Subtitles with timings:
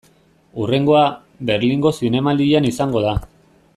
[0.61, 1.03] Hurrengoa,
[1.49, 3.13] Berlingo Zinemaldian izango da.